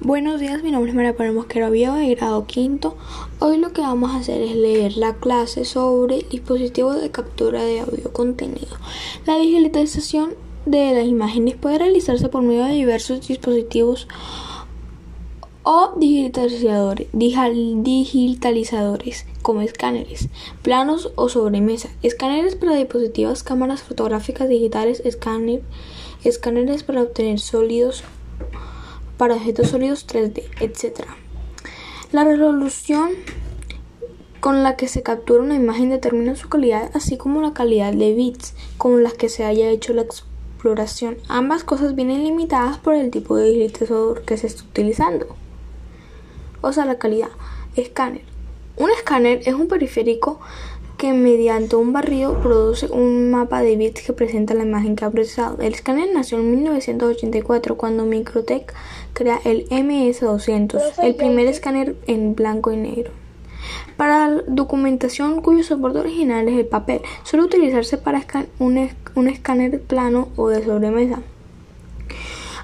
[0.00, 2.96] Buenos días, mi nombre es María Pablo Mosquera de grado quinto.
[3.40, 7.80] Hoy lo que vamos a hacer es leer la clase sobre dispositivos de captura de
[7.80, 8.76] audio contenido.
[9.26, 14.06] La digitalización de las imágenes puede realizarse por medio de diversos dispositivos
[15.64, 20.28] o digitalizadores, digitalizadores como escáneres,
[20.62, 25.62] planos o sobremesa, escáneres para dispositivos, cámaras fotográficas digitales, escáner,
[26.22, 28.04] escáneres para obtener sólidos
[29.18, 31.00] para objetos sólidos 3D, etc.
[32.10, 33.10] La resolución
[34.40, 38.14] con la que se captura una imagen determina su calidad, así como la calidad de
[38.14, 41.18] bits con las que se haya hecho la exploración.
[41.28, 45.26] Ambas cosas vienen limitadas por el tipo de digitalizador que se está utilizando.
[46.60, 47.30] O sea, la calidad.
[47.76, 48.22] Escáner.
[48.76, 50.40] Un escáner es un periférico
[50.98, 55.10] que mediante un barrido produce un mapa de bits que presenta la imagen que ha
[55.10, 55.58] procesado.
[55.60, 58.74] El escáner nació en 1984 cuando Microtech
[59.12, 63.12] crea el MS200, el primer escáner en blanco y negro.
[63.96, 68.24] Para documentación cuyo soporte original es el papel, suele utilizarse para
[68.58, 71.22] un, un escáner plano o de sobremesa.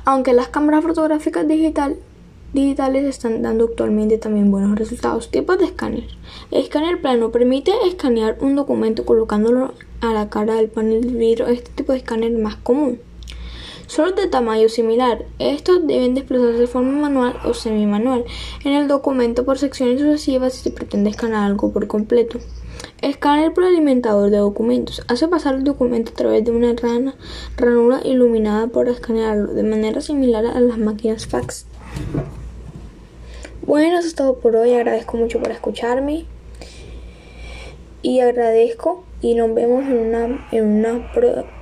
[0.05, 1.97] Aunque las cámaras fotográficas digital
[2.55, 5.31] digitales están dando actualmente también buenos resultados.
[5.31, 6.05] Tipos de escáner.
[6.51, 11.49] El escáner plano permite escanear un documento colocándolo a la cara del panel de vidrio.
[11.49, 13.01] Este tipo de escáner es más común.
[13.87, 15.27] Solo de tamaño similar.
[15.39, 18.25] Estos deben desplazarse de forma manual o semi-manual
[18.65, 22.39] en el documento por secciones sucesivas si se pretende escanear algo por completo.
[23.03, 25.03] Escáner por alimentador de documentos.
[25.09, 26.75] Hace pasar el documento a través de una
[27.57, 31.67] ranura iluminada por escanearlo, de manera similar a las máquinas fax.
[33.67, 34.75] Bueno, eso es todo por hoy.
[34.75, 36.27] Agradezco mucho por escucharme.
[38.03, 41.11] Y agradezco y nos vemos en una en una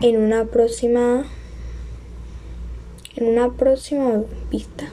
[0.00, 1.24] en una próxima
[3.14, 4.86] en una próxima vista.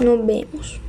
[0.00, 0.80] Nos vemos.